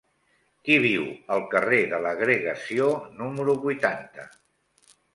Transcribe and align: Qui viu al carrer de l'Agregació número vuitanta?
Qui 0.67 0.77
viu 0.85 1.05
al 1.35 1.45
carrer 1.51 1.83
de 1.93 2.01
l'Agregació 2.07 2.91
número 3.23 3.59
vuitanta? 3.67 4.31